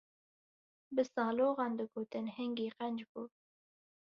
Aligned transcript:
Bi 0.95 1.03
saloxan 1.13 1.71
digotin 1.77 2.27
hingî 2.37 2.67
qenc 2.77 2.99
bû. 3.11 3.21